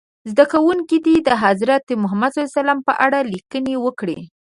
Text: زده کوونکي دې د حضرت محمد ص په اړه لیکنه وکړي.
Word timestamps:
زده 0.31 0.45
کوونکي 0.53 0.97
دې 1.05 1.15
د 1.27 1.29
حضرت 1.43 1.85
محمد 2.03 2.31
ص 2.53 2.57
په 2.87 2.93
اړه 3.05 3.19
لیکنه 3.33 3.73
وکړي. 3.85 4.19